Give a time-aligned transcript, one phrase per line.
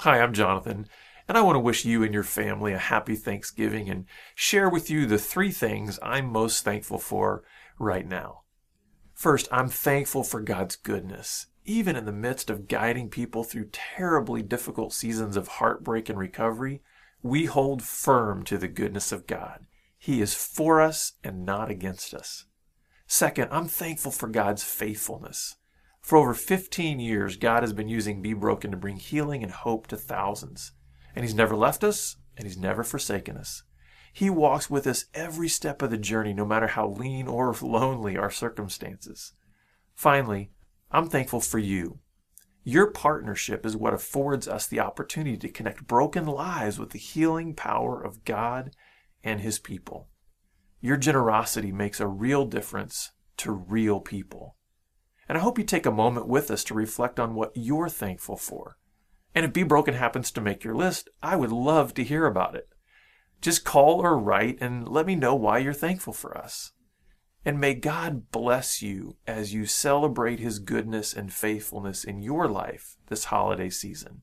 [0.00, 0.86] Hi, I'm Jonathan,
[1.28, 4.90] and I want to wish you and your family a happy Thanksgiving and share with
[4.90, 7.42] you the three things I'm most thankful for
[7.78, 8.42] right now.
[9.14, 11.46] First, I'm thankful for God's goodness.
[11.64, 16.82] Even in the midst of guiding people through terribly difficult seasons of heartbreak and recovery,
[17.22, 19.64] we hold firm to the goodness of God.
[19.96, 22.44] He is for us and not against us.
[23.06, 25.56] Second, I'm thankful for God's faithfulness.
[26.04, 29.86] For over 15 years, God has been using Be Broken to bring healing and hope
[29.86, 30.72] to thousands.
[31.16, 33.62] And He's never left us, and He's never forsaken us.
[34.12, 38.18] He walks with us every step of the journey, no matter how lean or lonely
[38.18, 39.32] our circumstances.
[39.94, 40.50] Finally,
[40.90, 42.00] I'm thankful for you.
[42.64, 47.54] Your partnership is what affords us the opportunity to connect broken lives with the healing
[47.54, 48.76] power of God
[49.22, 50.10] and His people.
[50.82, 54.56] Your generosity makes a real difference to real people.
[55.28, 58.36] And I hope you take a moment with us to reflect on what you're thankful
[58.36, 58.76] for.
[59.34, 62.54] And if Be Broken happens to make your list, I would love to hear about
[62.54, 62.68] it.
[63.40, 66.72] Just call or write and let me know why you're thankful for us.
[67.44, 72.96] And may God bless you as you celebrate His goodness and faithfulness in your life
[73.08, 74.22] this holiday season.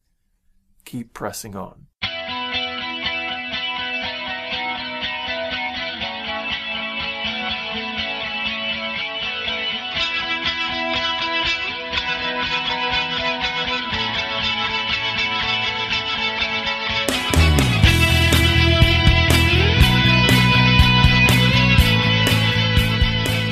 [0.85, 1.87] Keep pressing on.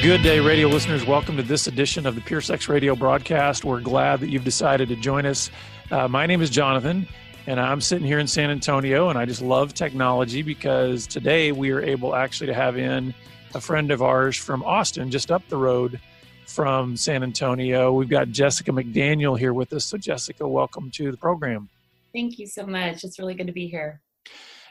[0.02, 1.05] Good day, radio listeners.
[1.05, 3.66] Welcome to this edition of the Pure Sex Radio broadcast.
[3.66, 5.52] We're glad that you've decided to join us.
[5.91, 7.06] Uh, my name is Jonathan,
[7.47, 11.72] and I'm sitting here in San Antonio, and I just love technology because today we
[11.72, 13.14] are able actually to have in
[13.53, 16.00] a friend of ours from Austin, just up the road
[16.47, 17.91] from San Antonio.
[17.91, 19.84] We've got Jessica McDaniel here with us.
[19.84, 21.67] So, Jessica, welcome to the program.
[22.13, 23.03] Thank you so much.
[23.03, 24.00] It's really good to be here.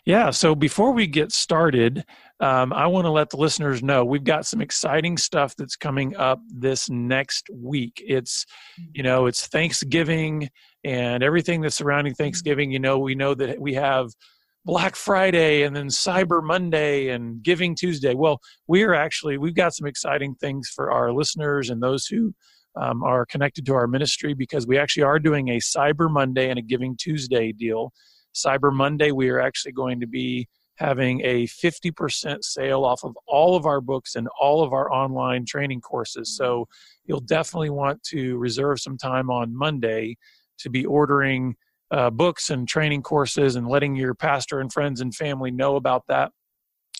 [0.08, 0.30] Yeah.
[0.30, 2.02] So before we get started,
[2.40, 6.16] um, I want to let the listeners know we've got some exciting stuff that's coming
[6.16, 8.02] up this next week.
[8.02, 8.47] It's,
[8.94, 10.48] you know, it's Thanksgiving
[10.82, 12.22] and everything that's surrounding mm-hmm.
[12.22, 12.70] Thanksgiving.
[12.70, 14.08] You know, we know that we have
[14.64, 18.14] Black Friday and then Cyber Monday and Giving Tuesday.
[18.14, 22.32] Well, we are actually, we've got some exciting things for our listeners and those who
[22.80, 26.58] um, are connected to our ministry because we actually are doing a Cyber Monday and
[26.58, 27.92] a Giving Tuesday deal
[28.34, 33.56] Cyber Monday, we are actually going to be having a 50% sale off of all
[33.56, 36.37] of our books and all of our online training courses.
[36.37, 36.69] So
[37.05, 40.16] you'll definitely want to reserve some time on Monday
[40.59, 41.56] to be ordering
[41.91, 46.05] uh, books and training courses and letting your pastor and friends and family know about
[46.09, 46.31] that.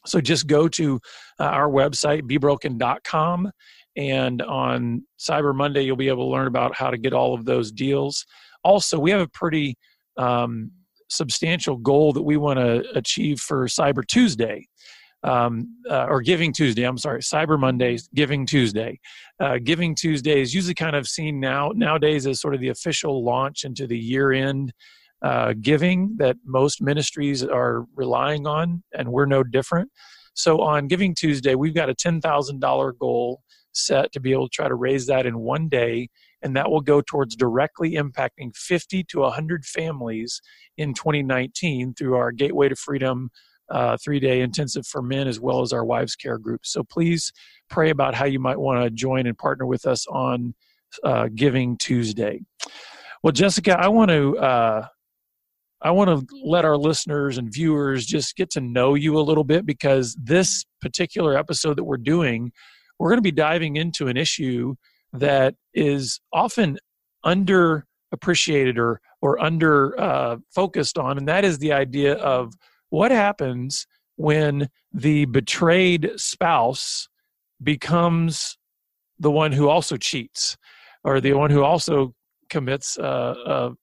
[0.07, 1.01] So just go to
[1.39, 3.51] uh, our website, bebroken.com,
[3.97, 7.45] and on Cyber Monday, you'll be able to learn about how to get all of
[7.45, 8.25] those deals.
[8.65, 9.77] Also, we have a pretty
[10.17, 10.71] um,
[11.09, 14.67] substantial goal that we want to achieve for Cyber Tuesday.
[15.25, 16.85] Um, uh, or Giving Tuesday.
[16.85, 19.01] I'm sorry, Cyber Mondays, Giving Tuesday.
[19.41, 23.25] Uh, Giving Tuesday is usually kind of seen now nowadays as sort of the official
[23.25, 24.73] launch into the year-end
[25.23, 29.91] uh, giving that most ministries are relying on, and we're no different.
[30.35, 33.43] So on Giving Tuesday, we've got a ten thousand dollar goal
[33.73, 36.09] set to be able to try to raise that in one day
[36.43, 40.41] and that will go towards directly impacting 50 to 100 families
[40.77, 43.31] in 2019 through our Gateway to Freedom
[43.71, 46.65] uh, three day intensive for men as well as our wives care group.
[46.65, 47.33] So please
[47.69, 50.55] pray about how you might want to join and partner with us on
[51.05, 52.41] uh, Giving Tuesday.
[53.23, 54.39] Well, Jessica, I want to.
[54.39, 54.87] Uh,
[55.81, 59.45] I want to let our listeners and viewers just get to know you a little
[59.45, 62.51] bit because this particular episode that we're doing,
[62.99, 64.75] we're going to be diving into an issue
[65.13, 66.79] that is often
[67.25, 72.55] underappreciated or or under uh, focused on, and that is the idea of
[72.91, 73.87] what happens
[74.17, 77.09] when the betrayed spouse
[77.63, 78.57] becomes
[79.19, 80.57] the one who also cheats
[81.05, 82.15] or the one who also
[82.49, 83.35] commits uh,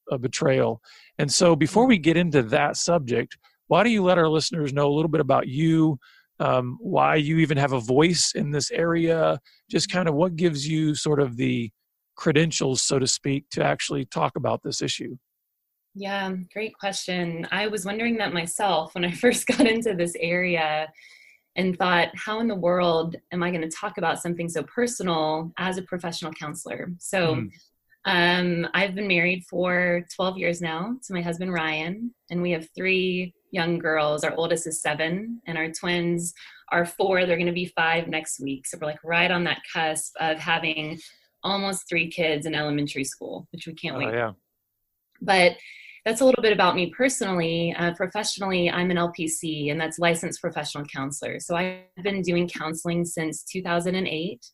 [0.10, 0.82] a, a betrayal.
[1.18, 4.88] And so, before we get into that subject, why don't you let our listeners know
[4.88, 5.98] a little bit about you,
[6.40, 9.40] um, why you even have a voice in this area,
[9.70, 11.72] just kind of what gives you sort of the
[12.16, 15.16] credentials, so to speak, to actually talk about this issue?
[15.94, 17.48] Yeah, great question.
[17.52, 20.92] I was wondering that myself when I first got into this area
[21.56, 25.54] and thought, how in the world am I going to talk about something so personal
[25.58, 26.92] as a professional counselor?
[27.00, 27.50] So, mm.
[28.04, 32.68] um, I've been married for 12 years now to my husband, Ryan, and we have
[32.76, 34.24] three young girls.
[34.24, 36.34] Our oldest is seven, and our twins
[36.72, 37.26] are four.
[37.26, 38.68] They're going to be five next week.
[38.68, 41.00] So we're like right on that cusp of having
[41.44, 44.14] almost three kids in elementary school, which we can't oh, wait.
[44.14, 44.34] Yeah.
[45.22, 45.58] But
[46.04, 47.74] that's a little bit about me personally.
[47.78, 51.40] Uh, professionally, I'm an LPC, and that's licensed professional counselor.
[51.40, 54.46] So I've been doing counseling since 2008.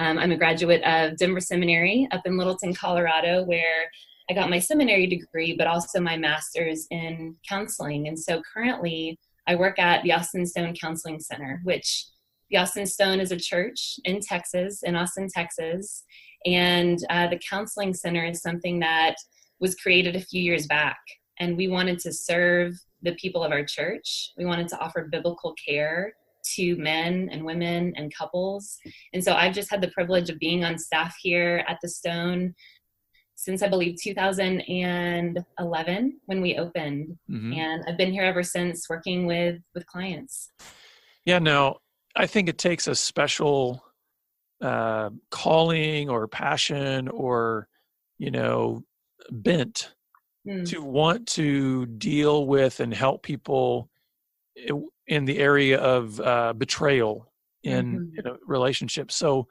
[0.00, 3.90] Um, I'm a graduate of Denver Seminary up in Littleton, Colorado, where
[4.30, 8.08] I got my seminary degree, but also my master's in counseling.
[8.08, 12.06] And so currently, I work at the Austin Stone Counseling Center, which
[12.50, 16.04] the Austin Stone is a church in Texas, in Austin, Texas.
[16.44, 19.16] And uh, the counseling center is something that
[19.60, 20.98] was created a few years back.
[21.38, 24.32] And we wanted to serve the people of our church.
[24.36, 26.14] We wanted to offer biblical care
[26.56, 28.78] to men and women and couples.
[29.12, 32.54] And so I've just had the privilege of being on staff here at the Stone
[33.38, 37.16] since I believe 2011 when we opened.
[37.30, 37.52] Mm-hmm.
[37.52, 40.50] And I've been here ever since working with with clients.
[41.24, 41.76] Yeah, no,
[42.16, 43.84] I think it takes a special
[44.60, 47.68] uh, calling or passion or
[48.18, 48.82] you know
[49.30, 49.94] bent
[50.44, 50.68] mm.
[50.70, 53.88] to want to deal with and help people
[55.06, 57.30] in the area of uh, betrayal
[57.62, 58.18] in, mm-hmm.
[58.18, 59.12] in a relationship.
[59.12, 59.46] So,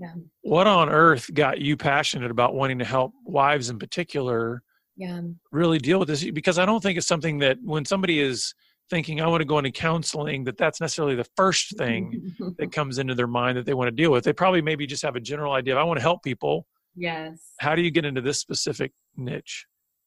[0.00, 0.14] yeah.
[0.42, 4.62] what on earth got you passionate about wanting to help wives in particular
[4.96, 5.20] yeah.
[5.52, 6.24] really deal with this?
[6.30, 8.54] Because I don't think it's something that when somebody is
[8.88, 12.98] thinking I want to go into counseling, that that's necessarily the first thing that comes
[12.98, 14.24] into their mind that they want to deal with.
[14.24, 16.66] They probably maybe just have a general idea of I want to help people.
[16.96, 17.52] Yes.
[17.60, 19.66] How do you get into this specific niche?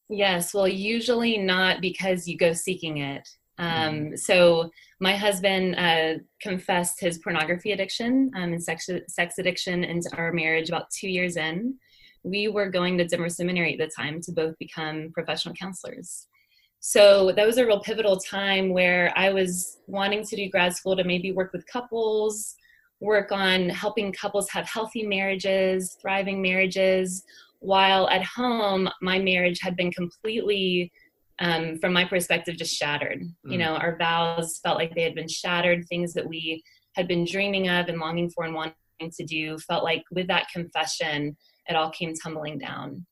[0.09, 3.27] Yes, well, usually not because you go seeking it.
[3.59, 4.15] Um, mm-hmm.
[4.15, 10.31] so my husband uh, confessed his pornography addiction um, and sex, sex addiction into our
[10.31, 11.75] marriage about two years in.
[12.23, 16.27] We were going to Denver Seminary at the time to both become professional counselors.
[16.79, 20.97] So that was a real pivotal time where I was wanting to do grad school
[20.97, 22.55] to maybe work with couples,
[22.99, 27.23] work on helping couples have healthy marriages, thriving marriages,
[27.63, 30.91] while at home, my marriage had been completely,
[31.39, 33.21] um, from my perspective, just shattered.
[33.21, 33.51] Mm.
[33.51, 36.63] You know, our vows felt like they had been shattered, things that we
[36.95, 40.47] had been dreaming of and longing for and wanting to do felt like with that
[40.53, 41.35] confession,
[41.67, 43.05] it all came tumbling down.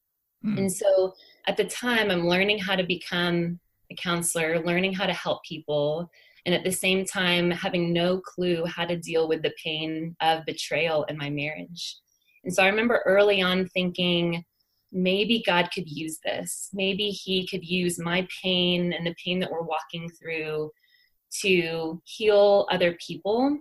[0.45, 0.59] Mm.
[0.59, 1.13] And so
[1.47, 3.59] at the time, I'm learning how to become
[3.91, 6.09] a counselor, learning how to help people,
[6.45, 10.45] and at the same time, having no clue how to deal with the pain of
[10.45, 11.97] betrayal in my marriage.
[12.43, 14.43] And so I remember early on thinking,
[14.91, 16.69] maybe God could use this.
[16.73, 20.71] Maybe He could use my pain and the pain that we're walking through
[21.41, 23.57] to heal other people.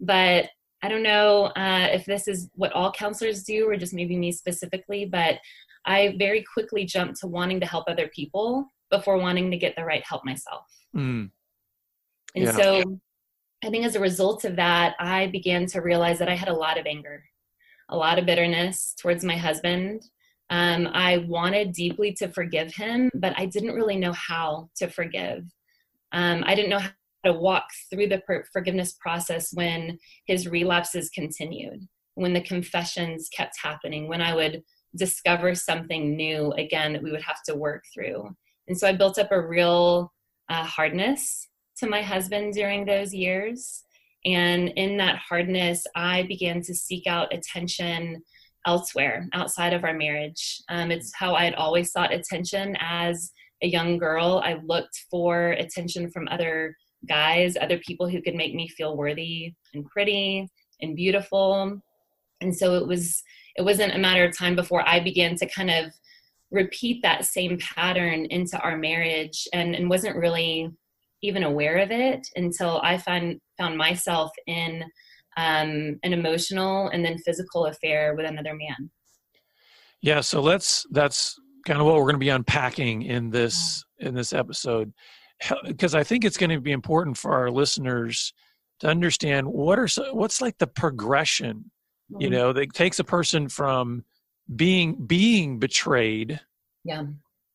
[0.00, 0.46] But
[0.82, 4.32] I don't know uh, if this is what all counselors do or just maybe me
[4.32, 5.38] specifically, but
[5.86, 9.84] I very quickly jumped to wanting to help other people before wanting to get the
[9.84, 10.66] right help myself.
[10.94, 11.30] Mm.
[12.34, 12.52] And yeah.
[12.52, 12.98] so
[13.64, 16.54] I think as a result of that, I began to realize that I had a
[16.54, 17.22] lot of anger
[17.92, 20.02] a lot of bitterness towards my husband.
[20.52, 25.44] Um, I wanted deeply to forgive him, but I didn't really know how to forgive.
[26.12, 26.90] Um, I didn't know how
[27.24, 33.54] to walk through the per- forgiveness process when his relapses continued, when the confessions kept
[33.62, 34.62] happening, when I would
[34.94, 38.28] discover something new again that we would have to work through.
[38.68, 40.12] And so I built up a real
[40.50, 41.48] uh, hardness
[41.78, 43.84] to my husband during those years.
[44.26, 48.22] And in that hardness, I began to seek out attention
[48.66, 50.60] elsewhere outside of our marriage.
[50.68, 53.32] Um, it's how I had always sought attention as
[53.62, 54.42] a young girl.
[54.44, 56.76] I looked for attention from other
[57.08, 60.48] guys, other people who could make me feel worthy and pretty
[60.80, 61.80] and beautiful.
[62.40, 63.22] And so it was
[63.56, 65.92] it wasn't a matter of time before I began to kind of
[66.50, 70.70] repeat that same pattern into our marriage and, and wasn't really
[71.22, 74.84] even aware of it until I found found myself in
[75.36, 78.90] um, an emotional and then physical affair with another man.
[80.00, 84.14] Yeah, so let's that's kind of what we're going to be unpacking in this in
[84.14, 84.92] this episode
[85.64, 88.32] because I think it's going to be important for our listeners
[88.80, 91.70] to understand what are what's like the progression
[92.12, 92.20] mm-hmm.
[92.20, 94.04] you know that takes a person from
[94.56, 96.40] being being betrayed
[96.84, 97.04] yeah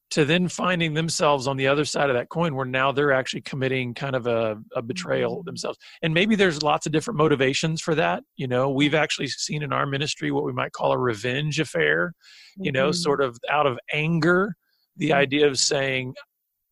[0.09, 3.41] to then finding themselves on the other side of that coin where now they're actually
[3.41, 5.45] committing kind of a, a betrayal mm-hmm.
[5.45, 9.63] themselves and maybe there's lots of different motivations for that you know we've actually seen
[9.63, 12.13] in our ministry what we might call a revenge affair
[12.57, 12.93] you know mm-hmm.
[12.93, 14.55] sort of out of anger
[14.95, 15.19] the mm-hmm.
[15.19, 16.13] idea of saying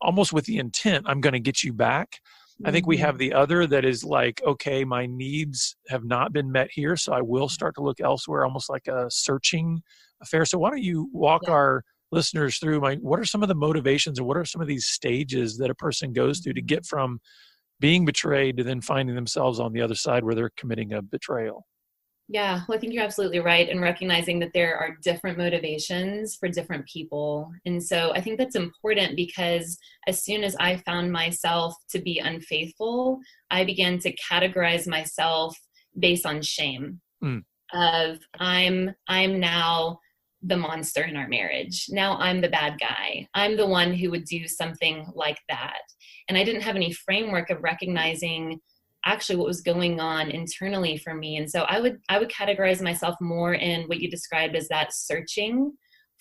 [0.01, 2.19] almost with the intent i'm going to get you back
[2.63, 3.19] I think we have mm-hmm.
[3.19, 7.21] the other that is like, okay, my needs have not been met here, so I
[7.21, 9.81] will start to look elsewhere, almost like a searching
[10.21, 10.45] affair.
[10.45, 11.53] So, why don't you walk yeah.
[11.53, 14.67] our listeners through my what are some of the motivations or what are some of
[14.67, 16.95] these stages that a person goes through to get mm-hmm.
[16.97, 17.19] from
[17.79, 21.65] being betrayed to then finding themselves on the other side where they're committing a betrayal
[22.27, 26.47] Yeah, well, I think you're absolutely right in recognizing that there are different motivations for
[26.49, 27.51] different people.
[27.65, 32.19] And so I think that's important because as soon as I found myself to be
[32.19, 33.19] unfaithful,
[33.51, 35.55] I began to categorize myself
[35.99, 37.43] based on shame mm.
[37.73, 39.99] of I'm I'm now
[40.45, 41.87] the monster in our marriage.
[41.89, 43.27] Now I'm the bad guy.
[43.33, 45.81] I'm the one who would do something like that.
[46.29, 48.59] And I didn't have any framework of recognizing
[49.05, 52.81] actually what was going on internally for me and so i would i would categorize
[52.81, 55.71] myself more in what you described as that searching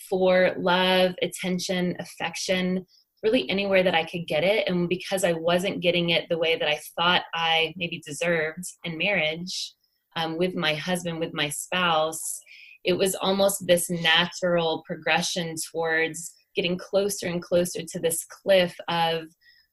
[0.08, 2.84] for love attention affection
[3.22, 6.58] really anywhere that i could get it and because i wasn't getting it the way
[6.58, 9.72] that i thought i maybe deserved in marriage
[10.16, 12.40] um, with my husband with my spouse
[12.84, 19.24] it was almost this natural progression towards getting closer and closer to this cliff of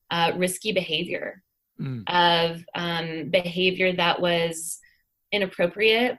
[0.10, 1.44] uh, risky behavior
[1.80, 2.04] mm.
[2.08, 4.80] of um, behavior that was
[5.32, 6.18] inappropriate,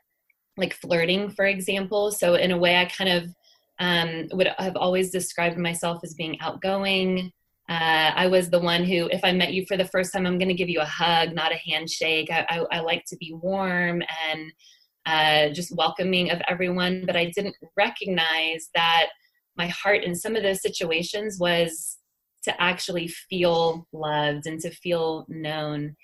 [0.57, 2.11] like flirting, for example.
[2.11, 3.35] So, in a way, I kind of
[3.79, 7.33] um, would have always described myself as being outgoing.
[7.69, 10.39] Uh, I was the one who, if I met you for the first time, I'm
[10.39, 12.29] going to give you a hug, not a handshake.
[12.31, 14.53] I, I, I like to be warm and
[15.07, 19.09] uh, just welcoming of everyone, but I didn't recognize that
[19.57, 21.99] my heart in some of those situations was
[22.45, 25.95] to actually feel loved and to feel known.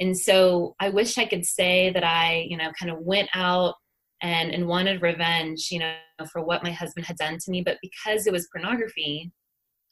[0.00, 3.74] And so I wish I could say that I, you know, kind of went out
[4.22, 5.94] and and wanted revenge, you know,
[6.32, 9.30] for what my husband had done to me, but because it was pornography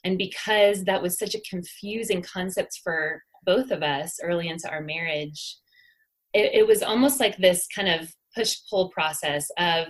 [0.04, 4.82] and because that was such a confusing concept for both of us early into our
[4.82, 5.56] marriage,
[6.32, 9.86] it, it was almost like this kind of push pull process of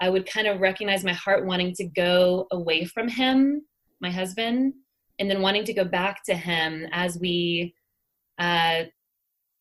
[0.00, 3.62] I would kind of recognize my heart wanting to go away from him,
[4.00, 4.74] my husband,
[5.18, 7.74] and then wanting to go back to him as we
[8.38, 8.84] uh,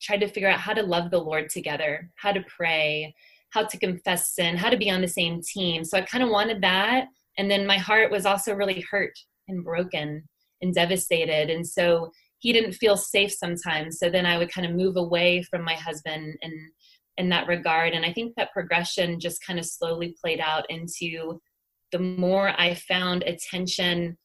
[0.02, 3.16] tried to figure out how to love the Lord together, how to pray,
[3.50, 5.84] how to confess sin, how to be on the same team.
[5.84, 7.08] So I kind of wanted that.
[7.38, 9.18] And then my heart was also really hurt
[9.48, 10.24] and broken
[10.62, 11.50] and devastated.
[11.50, 13.98] And so he didn't feel safe sometimes.
[14.00, 16.54] So then I would kind of move away from my husband and
[17.18, 17.94] in that regard.
[17.94, 21.40] And I think that progression just kind of slowly played out into
[21.92, 24.18] the more I found attention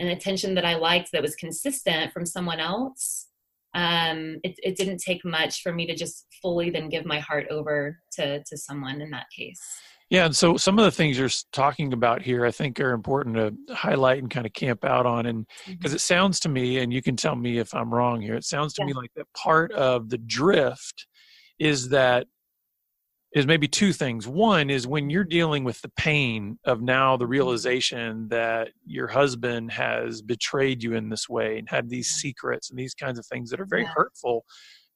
[0.00, 3.26] an attention that I liked that was consistent from someone else,
[3.74, 7.46] um, it, it didn't take much for me to just fully then give my heart
[7.50, 9.60] over to to someone in that case.
[10.08, 13.36] Yeah, and so some of the things you're talking about here, I think, are important
[13.36, 15.96] to highlight and kind of camp out on, and because mm-hmm.
[15.96, 18.72] it sounds to me, and you can tell me if I'm wrong here, it sounds
[18.74, 18.86] to yeah.
[18.86, 21.06] me like that part of the drift
[21.60, 22.26] is that
[23.32, 24.26] is maybe two things.
[24.26, 27.32] One is when you're dealing with the pain of now the mm-hmm.
[27.32, 32.78] realization that your husband has betrayed you in this way and had these secrets and
[32.78, 33.92] these kinds of things that are very yeah.
[33.94, 34.44] hurtful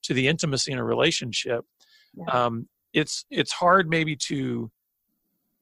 [0.02, 1.64] to the intimacy in a relationship.
[2.14, 2.24] Yeah.
[2.44, 4.70] Um, it's it's hard maybe to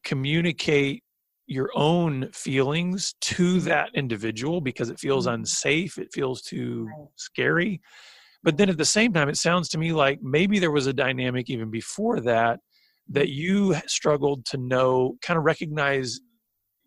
[0.04, 1.02] communicate
[1.46, 3.68] your own feelings to mm-hmm.
[3.68, 5.34] that individual because it feels mm-hmm.
[5.40, 5.98] unsafe.
[5.98, 7.08] It feels too right.
[7.16, 7.80] scary.
[8.42, 10.92] But then at the same time, it sounds to me like maybe there was a
[10.92, 12.60] dynamic even before that
[13.08, 16.20] that you struggled to know, kind of recognize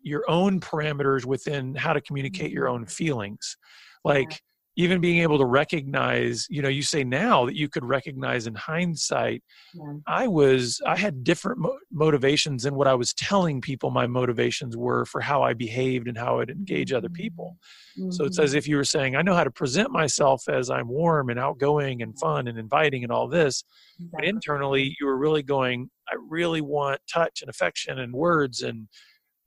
[0.02, 3.56] your own parameters within how to communicate your own feelings.
[4.04, 4.40] Like,
[4.76, 8.54] even being able to recognize you know you say now that you could recognize in
[8.54, 9.42] hindsight
[9.74, 9.94] yeah.
[10.06, 14.76] i was i had different mo- motivations than what i was telling people my motivations
[14.76, 17.56] were for how i behaved and how i'd engage other people
[17.98, 18.10] mm-hmm.
[18.10, 18.58] so it's as mm-hmm.
[18.58, 22.02] if you were saying i know how to present myself as i'm warm and outgoing
[22.02, 23.64] and fun and inviting and all this
[23.98, 24.10] exactly.
[24.12, 28.88] but internally you were really going i really want touch and affection and words and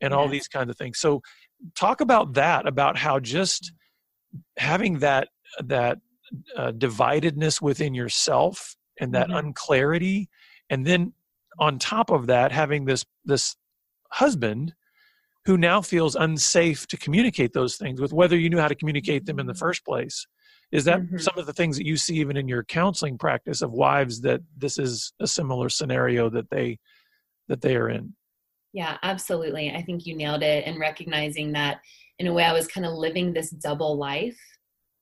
[0.01, 0.17] and yeah.
[0.17, 1.21] all these kinds of things so
[1.75, 3.73] talk about that about how just
[4.57, 5.29] having that
[5.63, 5.97] that
[6.55, 9.37] uh, dividedness within yourself and that mm-hmm.
[9.37, 10.29] unclarity
[10.69, 11.13] and then
[11.57, 13.55] on top of that having this this
[14.11, 14.73] husband
[15.45, 19.25] who now feels unsafe to communicate those things with whether you knew how to communicate
[19.25, 19.59] them in the mm-hmm.
[19.59, 20.27] first place
[20.71, 21.17] is that mm-hmm.
[21.17, 24.41] some of the things that you see even in your counseling practice of wives that
[24.55, 26.77] this is a similar scenario that they
[27.47, 28.13] that they are in
[28.73, 31.79] yeah absolutely i think you nailed it and recognizing that
[32.19, 34.39] in a way i was kind of living this double life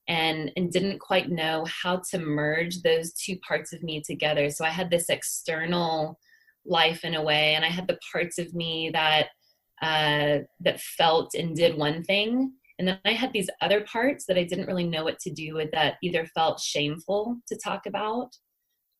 [0.08, 4.64] and and didn't quite know how to merge those two parts of me together so
[4.64, 6.18] i had this external
[6.64, 9.28] life in a way and i had the parts of me that
[9.80, 14.36] uh, that felt and did one thing and then i had these other parts that
[14.36, 18.30] i didn't really know what to do with that either felt shameful to talk about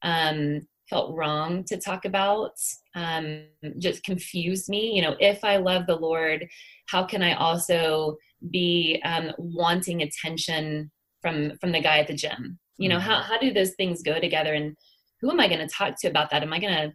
[0.03, 2.53] um, felt wrong to talk about
[2.95, 3.45] um,
[3.79, 6.47] just confused me you know if i love the lord
[6.87, 8.17] how can i also
[8.51, 10.91] be um, wanting attention
[11.21, 13.09] from from the guy at the gym you know mm-hmm.
[13.09, 14.77] how, how do those things go together and
[15.21, 16.93] who am i going to talk to about that am i going to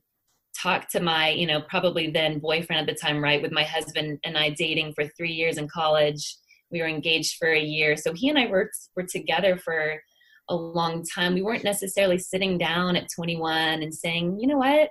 [0.61, 4.19] talk to my, you know, probably then boyfriend at the time, right, with my husband
[4.23, 6.37] and I dating for three years in college.
[6.71, 7.95] We were engaged for a year.
[7.97, 10.01] So he and I were, were together for
[10.49, 11.33] a long time.
[11.33, 14.89] We weren't necessarily sitting down at 21 and saying, you know what,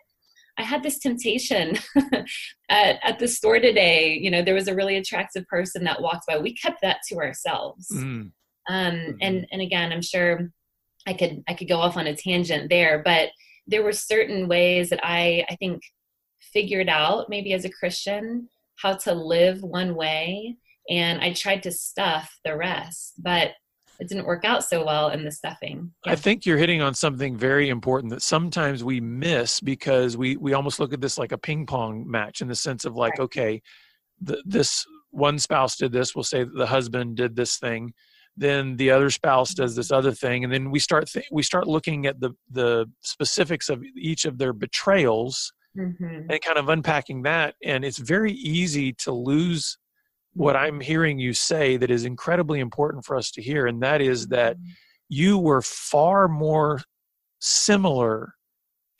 [0.59, 1.78] I had this temptation
[2.68, 4.18] at, at the store today.
[4.21, 6.38] You know, there was a really attractive person that walked by.
[6.38, 7.88] We kept that to ourselves.
[7.92, 8.32] Mm.
[8.68, 9.11] Um, mm-hmm.
[9.21, 10.50] and, and again, I'm sure
[11.06, 13.30] I could, I could go off on a tangent there, but
[13.66, 15.82] there were certain ways that I, I think
[16.40, 20.56] figured out maybe as a Christian how to live one way.
[20.90, 23.52] And I tried to stuff the rest, but
[24.02, 25.92] it didn't work out so well in the stuffing.
[26.04, 26.12] Yeah.
[26.12, 30.54] I think you're hitting on something very important that sometimes we miss because we we
[30.54, 33.21] almost look at this like a ping pong match in the sense of like, right.
[33.21, 33.62] okay,
[34.21, 36.16] the, this one spouse did this.
[36.16, 37.92] We'll say the husband did this thing,
[38.37, 41.68] then the other spouse does this other thing, and then we start th- we start
[41.68, 45.52] looking at the the specifics of each of their betrayals.
[45.75, 46.30] Mm-hmm.
[46.30, 49.78] and kind of unpacking that and it's very easy to lose
[50.35, 54.01] what I'm hearing you say that is incredibly important for us to hear, and that
[54.01, 54.71] is that mm-hmm.
[55.09, 56.81] you were far more
[57.41, 58.35] similar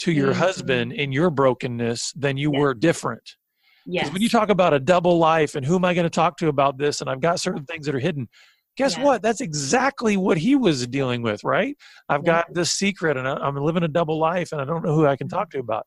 [0.01, 0.41] to your mm-hmm.
[0.41, 3.37] husband in your brokenness than you were different.
[3.85, 4.13] Yes.
[4.13, 6.49] when you talk about a double life and who am I going to talk to
[6.49, 8.29] about this, and I've got certain things that are hidden,
[8.77, 9.23] guess what?
[9.23, 11.77] That's exactly what he was dealing with, right?
[12.09, 15.07] I've got this secret and I'm living a double life and I don't know who
[15.07, 15.87] I can talk to about.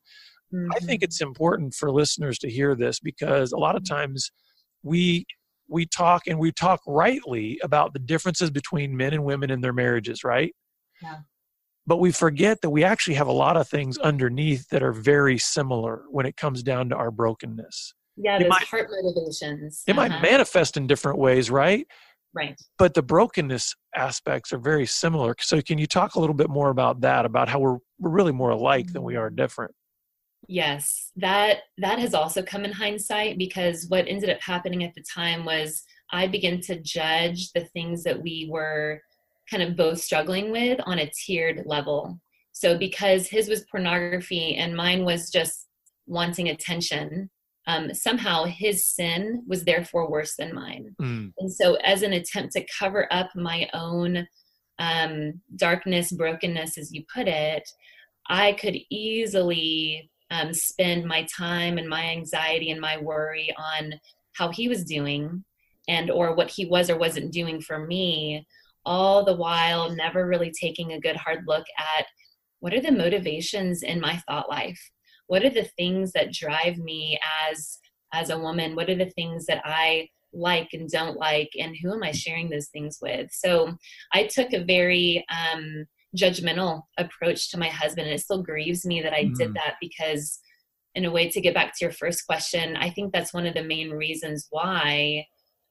[0.54, 0.72] Mm-hmm.
[0.74, 1.06] I think mm-hmm.
[1.06, 4.32] it's important for listeners to hear this because a lot of times
[4.86, 5.25] we
[5.68, 9.74] we talk and we talk rightly about the differences between men and women in their
[9.74, 10.54] marriages, right?
[11.01, 11.18] Yeah.
[11.88, 15.38] But we forget that we actually have a lot of things underneath that are very
[15.39, 17.94] similar when it comes down to our brokenness.
[18.15, 19.84] Yeah, those might, heart motivations.
[19.88, 20.08] It uh-huh.
[20.08, 21.88] might manifest in different ways, right?
[22.34, 22.56] Right.
[22.77, 25.36] But the brokenness aspects are very similar.
[25.39, 28.34] So can you talk a little bit more about that, about how we're, we're really
[28.34, 29.38] more alike than we are mm-hmm.
[29.38, 29.74] different?
[30.48, 35.04] Yes, that that has also come in hindsight because what ended up happening at the
[35.04, 39.02] time was I began to judge the things that we were
[39.50, 42.20] kind of both struggling with on a tiered level.
[42.52, 45.68] So because his was pornography and mine was just
[46.08, 47.29] wanting attention,
[47.68, 50.96] um, somehow his sin was therefore worse than mine.
[51.01, 51.34] Mm.
[51.40, 54.27] And so as an attempt to cover up my own
[54.79, 57.68] um, darkness, brokenness, as you put it,
[58.27, 63.94] I could easily um, spend my time and my anxiety and my worry on
[64.33, 65.44] how he was doing
[65.88, 68.46] and or what he was or wasn't doing for me
[68.85, 72.05] all the while never really taking a good hard look at
[72.59, 74.79] what are the motivations in my thought life?
[75.27, 77.79] What are the things that drive me as
[78.14, 78.75] as a woman?
[78.75, 81.50] What are the things that i like and don't like?
[81.59, 83.29] And who am i sharing those things with?
[83.31, 83.75] So
[84.14, 85.85] i took a very um,
[86.16, 88.08] judgmental approach to my husband.
[88.08, 89.36] And it still grieves me that I mm.
[89.36, 90.40] did that because,
[90.94, 93.54] in a way, to get back to your first question, I think that's one of
[93.54, 95.25] the main reasons why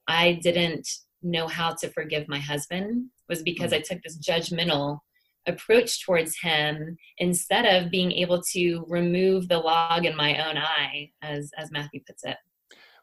[0.07, 0.87] I didn't
[1.21, 3.77] know how to forgive my husband was because mm.
[3.77, 4.99] I took this judgmental
[5.47, 11.11] approach towards him instead of being able to remove the log in my own eye
[11.21, 12.37] as as Matthew puts it.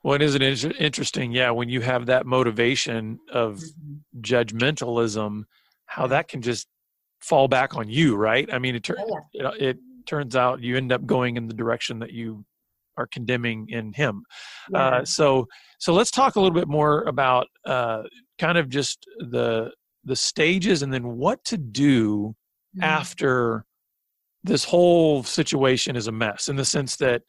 [0.02, 4.20] Well, it isn't interesting, yeah, when you have that motivation of mm-hmm.
[4.20, 5.44] judgmentalism,
[5.86, 6.66] how that can just
[7.22, 8.52] fall back on you, right?
[8.52, 9.50] I mean, it, oh, yeah.
[9.54, 12.44] it, it turns out you end up going in the direction that you
[12.96, 14.24] are condemning in him.
[14.74, 14.84] Uh, yeah.
[14.86, 15.46] Uh, so,
[15.78, 18.02] so let's talk a little bit more about uh,
[18.38, 19.70] kind of just the
[20.04, 22.34] the stages and then what to do
[22.76, 22.82] mm-hmm.
[22.82, 23.64] after
[24.42, 27.22] this whole situation is a mess in the sense that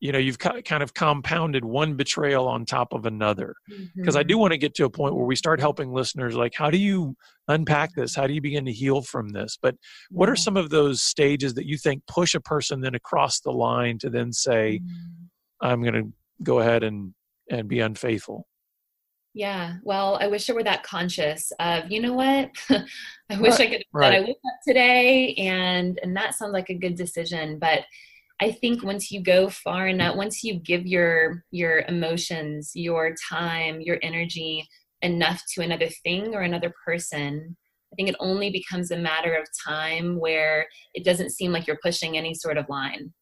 [0.00, 4.16] you know you've kind of compounded one betrayal on top of another because mm-hmm.
[4.16, 6.70] i do want to get to a point where we start helping listeners like how
[6.70, 7.14] do you
[7.48, 9.74] unpack this how do you begin to heal from this but
[10.10, 13.52] what are some of those stages that you think push a person then across the
[13.52, 15.66] line to then say mm-hmm.
[15.66, 17.14] i'm going to go ahead and
[17.50, 18.46] and be unfaithful
[19.34, 23.60] yeah well i wish i were that conscious of you know what i wish right.
[23.60, 24.14] i could right.
[24.14, 27.80] i woke up today and and that sounds like a good decision but
[28.40, 33.80] I think once you go far enough, once you give your your emotions, your time,
[33.80, 34.66] your energy
[35.02, 37.56] enough to another thing or another person,
[37.92, 41.78] I think it only becomes a matter of time where it doesn't seem like you're
[41.82, 43.12] pushing any sort of line.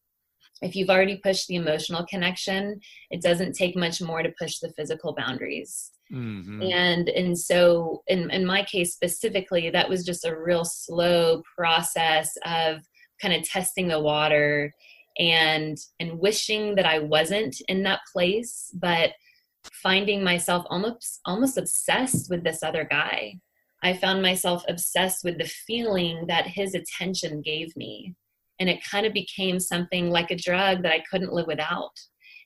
[0.61, 2.79] If you've already pushed the emotional connection,
[3.11, 5.91] it doesn't take much more to push the physical boundaries.
[6.13, 6.61] Mm-hmm.
[6.63, 12.37] And and so in, in my case specifically, that was just a real slow process
[12.45, 12.79] of
[13.21, 14.73] kind of testing the water
[15.19, 19.11] and and wishing that I wasn't in that place, but
[19.83, 23.39] finding myself almost almost obsessed with this other guy.
[23.83, 28.15] I found myself obsessed with the feeling that his attention gave me.
[28.59, 31.95] and it kind of became something like a drug that I couldn't live without.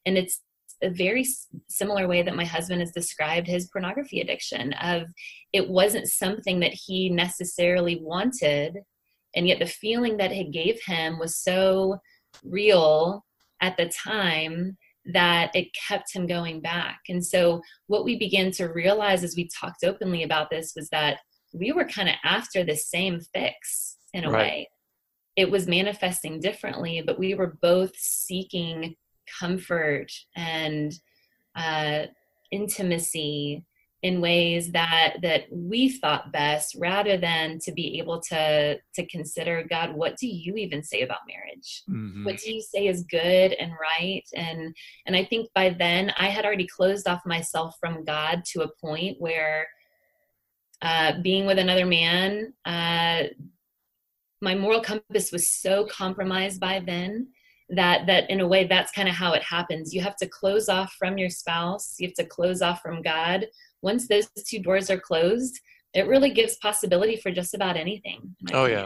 [0.06, 0.42] And it's
[0.84, 1.26] a very
[1.70, 5.08] similar way that my husband has described his pornography addiction of
[5.54, 8.78] it wasn't something that he necessarily wanted
[9.36, 11.98] and yet the feeling that it gave him was so
[12.44, 13.24] real
[13.62, 18.68] at the time that it kept him going back and so what we began to
[18.68, 21.18] realize as we talked openly about this was that
[21.54, 24.40] we were kind of after the same fix in a right.
[24.40, 24.70] way
[25.36, 28.96] it was manifesting differently but we were both seeking
[29.40, 30.94] comfort and
[31.56, 32.04] uh,
[32.52, 33.66] intimacy
[34.04, 39.66] in ways that that we thought best rather than to be able to to consider
[39.70, 41.84] god what do you even say about marriage?
[41.90, 42.26] Mm-hmm.
[42.26, 44.24] what do you say is good and right?
[44.36, 44.76] And
[45.08, 48.72] and i think by then i had already closed off myself from god to a
[48.82, 49.68] point where
[50.82, 53.24] uh, being with another man uh,
[54.42, 57.28] my moral compass was so compromised by then
[57.70, 59.94] that that in a way that's kind of how it happens.
[59.94, 61.96] You have to close off from your spouse.
[61.98, 63.48] You have to close off from god
[63.84, 65.60] once those two doors are closed
[65.94, 68.86] it really gives possibility for just about anything oh yeah.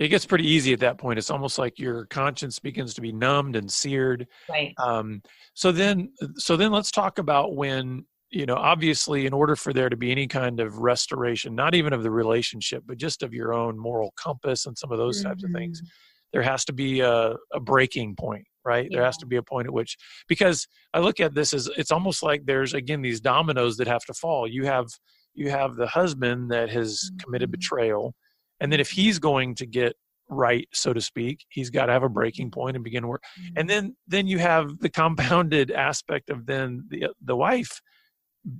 [0.00, 1.20] It gets pretty easy at that point.
[1.20, 4.26] It's almost like your conscience begins to be numbed and seared.
[4.48, 4.74] Right.
[4.76, 5.22] Um,
[5.54, 9.88] so then so then let's talk about when you know obviously in order for there
[9.88, 13.54] to be any kind of restoration not even of the relationship but just of your
[13.54, 15.28] own moral compass and some of those mm-hmm.
[15.28, 15.88] types of things mm-hmm.
[16.32, 18.96] there has to be a, a breaking point right yeah.
[18.96, 19.96] there has to be a point at which
[20.28, 24.04] because i look at this as it's almost like there's again these dominoes that have
[24.04, 24.86] to fall you have
[25.34, 27.16] you have the husband that has mm-hmm.
[27.18, 28.14] committed betrayal
[28.60, 29.94] and then if he's going to get
[30.30, 33.54] right so to speak he's got to have a breaking point and begin work mm-hmm.
[33.56, 37.80] and then then you have the compounded aspect of then the the wife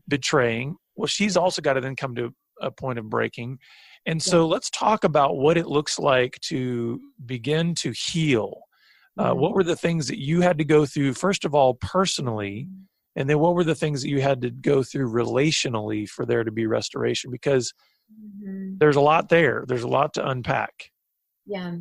[0.08, 3.58] betraying well she's also got to then come to a point of breaking
[4.06, 4.52] and so yeah.
[4.52, 8.60] let's talk about what it looks like to begin to heal.
[9.16, 9.40] Uh, mm-hmm.
[9.40, 12.68] What were the things that you had to go through, first of all, personally?
[13.16, 16.42] And then what were the things that you had to go through relationally for there
[16.42, 17.30] to be restoration?
[17.30, 17.72] Because
[18.12, 18.74] mm-hmm.
[18.78, 20.90] there's a lot there, there's a lot to unpack.
[21.46, 21.76] Yeah.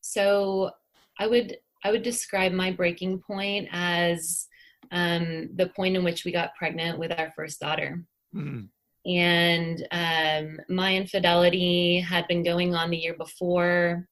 [0.00, 0.70] So
[1.18, 4.46] I would I would describe my breaking point as
[4.90, 8.02] um, the point in which we got pregnant with our first daughter.
[8.34, 8.66] Mm-hmm
[9.06, 14.06] and um, my infidelity had been going on the year before.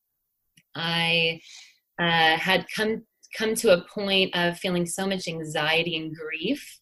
[0.74, 1.40] I
[1.98, 3.02] uh, had come
[3.36, 6.80] come to a point of feeling so much anxiety and grief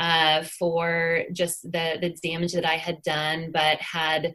[0.00, 4.34] uh, for just the the damage that I had done, but had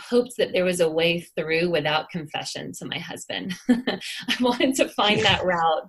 [0.00, 3.54] hoped that there was a way through without confession to my husband.
[3.68, 5.88] I wanted to find that route.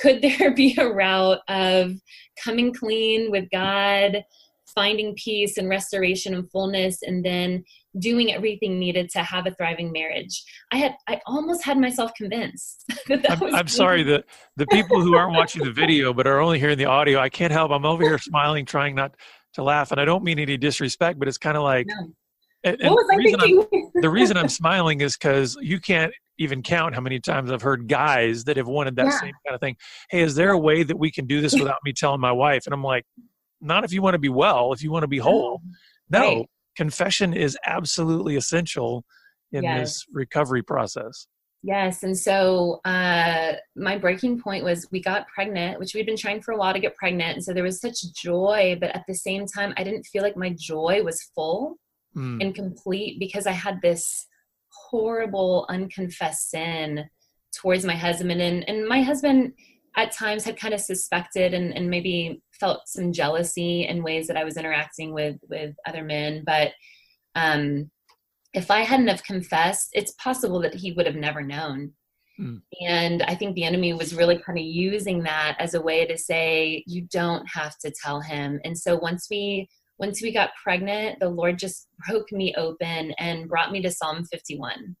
[0.00, 1.92] Could there be a route of
[2.42, 4.24] coming clean with God?
[4.74, 7.64] finding peace and restoration and fullness and then
[7.98, 12.84] doing everything needed to have a thriving marriage i had i almost had myself convinced
[13.08, 14.24] that that i'm, I'm sorry that
[14.56, 17.52] the people who aren't watching the video but are only hearing the audio i can't
[17.52, 19.14] help i'm over here smiling trying not
[19.54, 22.12] to laugh and i don't mean any disrespect but it's kind of like no.
[22.64, 27.00] and, and the, reason the reason i'm smiling is because you can't even count how
[27.00, 29.20] many times I've heard guys that have wanted that yeah.
[29.20, 29.76] same kind of thing.
[30.10, 32.66] Hey, is there a way that we can do this without me telling my wife?
[32.66, 33.04] And I'm like,
[33.60, 35.62] not if you want to be well, if you want to be whole.
[36.10, 36.46] No, right.
[36.76, 39.04] Confession is absolutely essential
[39.52, 39.80] in yes.
[39.80, 41.26] this recovery process.
[41.64, 42.02] Yes.
[42.02, 46.52] And so uh, my breaking point was we got pregnant, which we'd been trying for
[46.52, 47.36] a while to get pregnant.
[47.36, 50.36] And so there was such joy, but at the same time, I didn't feel like
[50.36, 51.76] my joy was full
[52.16, 52.42] mm.
[52.42, 54.26] and complete because I had this
[54.90, 57.04] horrible unconfessed sin
[57.54, 58.42] towards my husband.
[58.42, 59.52] And, and my husband
[59.96, 64.36] at times had kind of suspected and, and maybe felt some jealousy in ways that
[64.36, 66.44] I was interacting with with other men.
[66.46, 66.70] But
[67.34, 67.90] um,
[68.54, 71.92] if I hadn't have confessed, it's possible that he would have never known.
[72.36, 72.58] Hmm.
[72.80, 76.16] And I think the enemy was really kind of using that as a way to
[76.16, 78.60] say, you don't have to tell him.
[78.64, 83.48] And so once we once we got pregnant, the Lord just broke me open and
[83.48, 84.96] brought me to Psalm 51.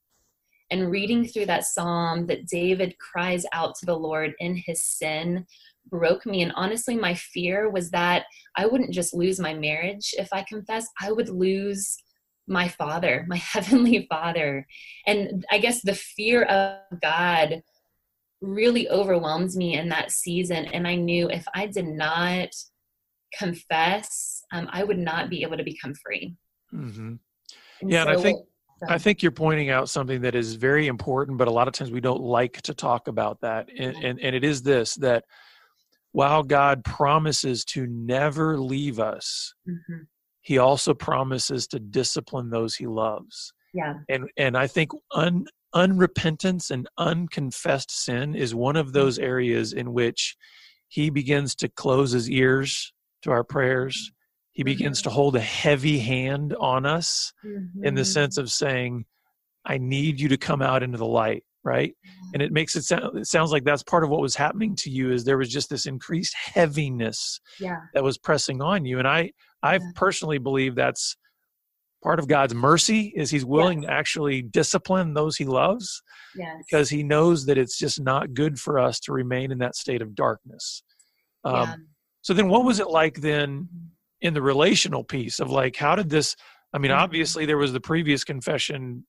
[0.70, 5.46] And reading through that psalm that David cries out to the Lord in his sin
[5.86, 6.42] broke me.
[6.42, 8.24] And honestly, my fear was that
[8.56, 11.96] I wouldn't just lose my marriage if I confess, I would lose
[12.46, 14.66] my father, my heavenly father.
[15.06, 17.62] And I guess the fear of God
[18.40, 20.66] really overwhelmed me in that season.
[20.66, 22.48] And I knew if I did not
[23.38, 26.34] confess, um, I would not be able to become free.
[26.74, 27.14] Mm-hmm.
[27.88, 28.46] Yeah, so, and I think
[28.88, 31.90] I think you're pointing out something that is very important, but a lot of times
[31.90, 33.68] we don't like to talk about that.
[33.78, 35.24] And, and, and it is this that
[36.12, 40.02] while God promises to never leave us, mm-hmm.
[40.42, 43.52] he also promises to discipline those he loves.
[43.74, 43.94] Yeah.
[44.08, 49.92] And and I think un, unrepentance and unconfessed sin is one of those areas in
[49.92, 50.36] which
[50.88, 54.12] he begins to close his ears to our prayers.
[54.52, 57.86] He begins to hold a heavy hand on us mm-hmm.
[57.86, 59.06] in the sense of saying,
[59.64, 61.94] I need you to come out into the light, right?
[62.32, 64.90] And it makes it sound, it sounds like that's part of what was happening to
[64.90, 67.80] you is there was just this increased heaviness yeah.
[67.94, 68.98] that was pressing on you.
[68.98, 69.90] And I, I yeah.
[69.94, 71.16] personally believe that's
[72.02, 73.88] part of God's mercy is he's willing yes.
[73.88, 76.02] to actually discipline those he loves
[76.34, 76.56] yes.
[76.66, 80.02] because he knows that it's just not good for us to remain in that state
[80.02, 80.82] of darkness.
[81.44, 81.74] Um, yeah.
[82.22, 83.86] So then what was it like then mm-hmm.
[84.20, 86.34] in the relational piece of like, how did this,
[86.72, 87.00] I mean, mm-hmm.
[87.00, 89.06] obviously there was the previous confession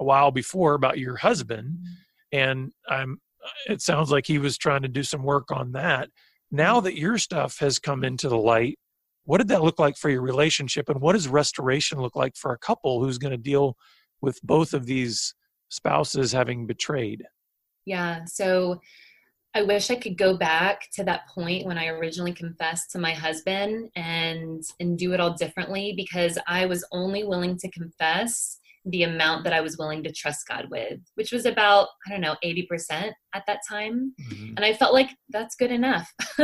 [0.00, 2.38] a while before about your husband mm-hmm.
[2.38, 3.20] and I'm,
[3.66, 6.08] it sounds like he was trying to do some work on that.
[6.50, 8.78] Now that your stuff has come into the light,
[9.24, 12.52] what did that look like for your relationship and what does restoration look like for
[12.52, 13.76] a couple who's going to deal
[14.20, 15.34] with both of these
[15.68, 17.22] spouses having betrayed
[17.84, 18.80] yeah so
[19.54, 23.12] i wish i could go back to that point when i originally confessed to my
[23.12, 28.58] husband and and do it all differently because i was only willing to confess
[28.90, 32.20] the amount that I was willing to trust God with, which was about, I don't
[32.20, 34.14] know, 80% at that time.
[34.20, 34.54] Mm-hmm.
[34.56, 36.12] And I felt like that's good enough.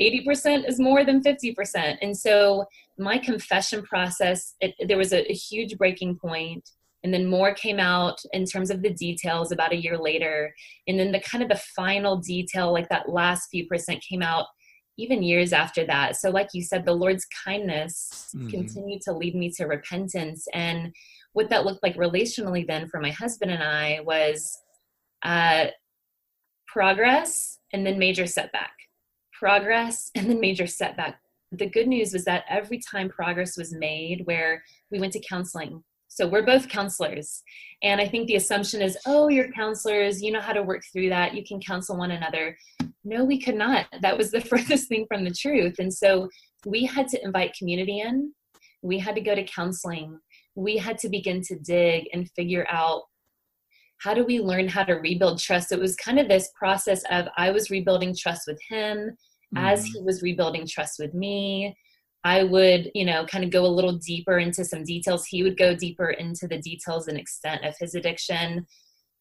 [0.00, 1.96] 80% is more than 50%.
[2.00, 2.64] And so
[2.98, 6.68] my confession process, it, there was a, a huge breaking point
[7.06, 10.52] and then more came out in terms of the details about a year later
[10.88, 14.46] and then the kind of the final detail like that last few percent came out
[14.98, 18.48] even years after that so like you said the lord's kindness mm-hmm.
[18.48, 20.92] continued to lead me to repentance and
[21.36, 24.58] what that looked like relationally then for my husband and I was
[25.22, 25.66] uh,
[26.66, 28.72] progress and then major setback,
[29.38, 31.20] progress and then major setback.
[31.52, 35.84] The good news was that every time progress was made, where we went to counseling,
[36.08, 37.42] so we're both counselors.
[37.82, 41.10] And I think the assumption is, oh, you're counselors, you know how to work through
[41.10, 42.56] that, you can counsel one another.
[43.04, 43.88] No, we could not.
[44.00, 45.74] That was the furthest thing from the truth.
[45.80, 46.30] And so
[46.64, 48.32] we had to invite community in,
[48.82, 50.18] we had to go to counseling,
[50.56, 53.02] we had to begin to dig and figure out
[53.98, 55.72] how do we learn how to rebuild trust.
[55.72, 59.16] It was kind of this process of i was rebuilding trust with him
[59.54, 59.58] mm-hmm.
[59.64, 61.76] as he was rebuilding trust with me.
[62.24, 65.26] I would you know kind of go a little deeper into some details.
[65.26, 68.66] He would go deeper into the details and extent of his addiction.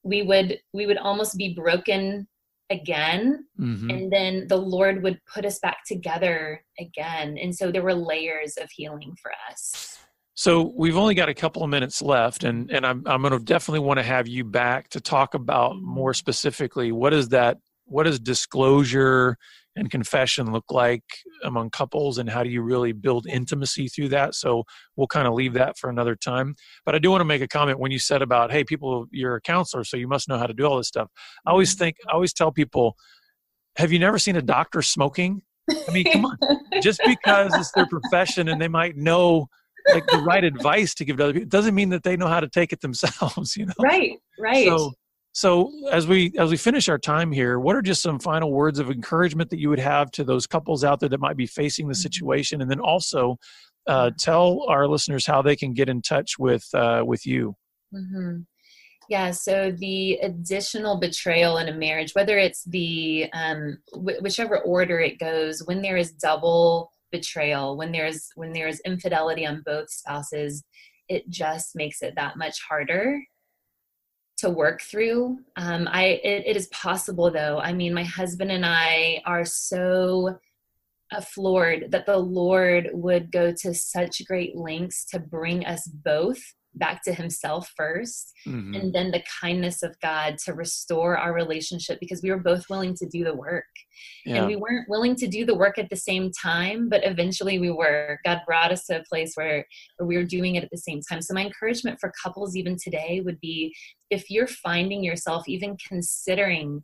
[0.03, 2.27] We would we would almost be broken
[2.71, 3.91] again mm-hmm.
[3.91, 7.37] and then the lord would put us back together again.
[7.37, 9.99] And so there were layers of healing for us
[10.35, 13.39] so we've only got a couple of minutes left, and and I'm I'm going to
[13.39, 18.03] definitely want to have you back to talk about more specifically what is that what
[18.03, 19.37] does disclosure
[19.77, 21.03] and confession look like
[21.43, 24.35] among couples, and how do you really build intimacy through that?
[24.35, 24.63] So
[24.97, 26.55] we'll kind of leave that for another time.
[26.85, 29.35] But I do want to make a comment when you said about hey, people, you're
[29.35, 31.07] a counselor, so you must know how to do all this stuff.
[31.45, 31.79] I always mm-hmm.
[31.79, 32.97] think I always tell people,
[33.77, 35.43] have you never seen a doctor smoking?
[35.87, 36.37] I mean, come on,
[36.81, 39.47] just because it's their profession and they might know
[39.93, 42.39] like the right advice to give to other people doesn't mean that they know how
[42.39, 44.93] to take it themselves you know right right so
[45.33, 48.79] so as we as we finish our time here what are just some final words
[48.79, 51.87] of encouragement that you would have to those couples out there that might be facing
[51.87, 52.01] the mm-hmm.
[52.01, 53.37] situation and then also
[53.87, 57.55] uh, tell our listeners how they can get in touch with uh, with you
[57.93, 58.37] mm-hmm.
[59.07, 65.19] Yeah, so the additional betrayal in a marriage, whether it's the um, whichever order it
[65.19, 70.63] goes, when there is double betrayal when there's when there's infidelity on both spouses
[71.07, 73.21] it just makes it that much harder
[74.37, 75.39] to work through.
[75.55, 77.59] Um, i it, it is possible though.
[77.59, 80.37] I mean my husband and i are so
[81.33, 86.41] floored that the lord would go to such great lengths to bring us both
[86.75, 88.73] back to himself 1st mm-hmm.
[88.75, 92.95] and then the kindness of god to restore our relationship because we were both willing
[92.95, 93.65] to do the work
[94.25, 94.37] yeah.
[94.37, 97.71] and we weren't willing to do the work at the same time but eventually we
[97.71, 99.65] were god brought us to a place where,
[99.97, 102.77] where we were doing it at the same time so my encouragement for couples even
[102.81, 103.73] today would be
[104.09, 106.83] if you're finding yourself even considering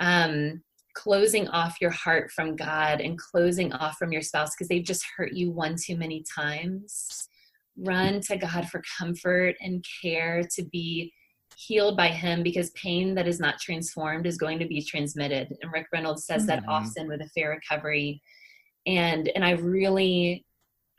[0.00, 0.60] um
[0.94, 5.06] closing off your heart from God and closing off from your spouse because they've just
[5.16, 7.28] hurt you one too many times
[7.78, 11.12] run to God for comfort and care to be
[11.56, 15.48] healed by him because pain that is not transformed is going to be transmitted.
[15.60, 16.60] And rick reynolds says mm-hmm.
[16.60, 18.22] that often with Affair Recovery.
[18.86, 20.44] And and i really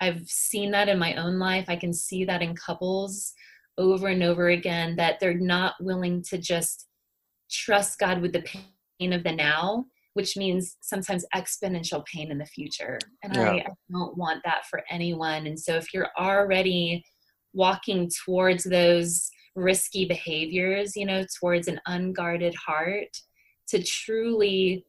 [0.01, 1.65] i've seen that in my own life.
[1.67, 3.33] I can see that in couples
[3.77, 6.87] over and over again that they're not willing to just
[7.49, 9.85] trust god with the pain of the now
[10.19, 12.99] which means sometimes exponential pain in the future.
[13.23, 13.51] And yeah.
[13.51, 15.47] I, I don't want that for anyone.
[15.47, 17.05] And so if you're already
[17.53, 23.08] walking towards those risky behaviors, you know, towards an unguarded heart,
[23.69, 24.86] to truly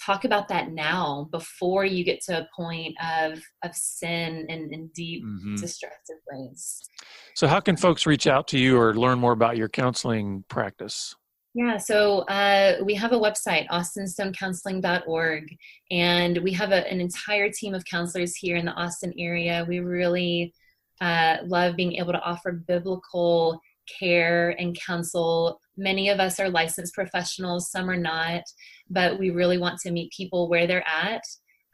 [0.00, 4.92] talk about that now before you get to a point of of sin and, and
[4.92, 5.56] deep mm-hmm.
[5.56, 6.88] destructive ways.
[7.34, 11.16] So, how can folks reach out to you or learn more about your counseling practice?
[11.54, 15.56] Yeah, so uh, we have a website, austinstonecounseling.org,
[15.90, 19.64] and we have a, an entire team of counselors here in the Austin area.
[19.66, 20.52] We really
[21.00, 23.60] uh, love being able to offer biblical
[23.98, 25.60] care and counsel.
[25.76, 28.42] Many of us are licensed professionals, some are not,
[28.90, 31.22] but we really want to meet people where they're at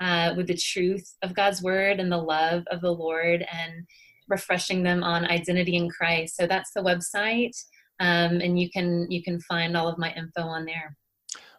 [0.00, 3.86] uh, with the truth of God's word and the love of the Lord and
[4.28, 6.36] refreshing them on identity in Christ.
[6.36, 7.56] So that's the website,
[8.00, 10.96] um, and you can you can find all of my info on there.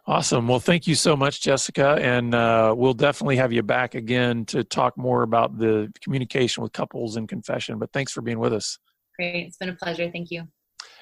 [0.08, 0.46] Awesome.
[0.46, 1.98] Well, thank you so much, Jessica.
[2.00, 6.72] And uh, we'll definitely have you back again to talk more about the communication with
[6.72, 7.80] couples and confession.
[7.80, 8.78] But thanks for being with us.
[9.18, 9.48] Great.
[9.48, 10.08] It's been a pleasure.
[10.10, 10.44] Thank you.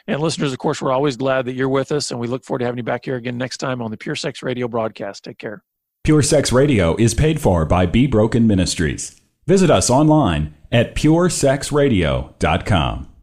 [0.06, 2.58] And listeners, of course, we're always glad that you're with us, and we look forward
[2.60, 5.24] to having you back here again next time on the Pure Sex Radio broadcast.
[5.24, 5.62] Take care.
[6.02, 9.18] Pure Sex Radio is paid for by Be Broken Ministries.
[9.46, 13.13] Visit us online at puresexradio.com.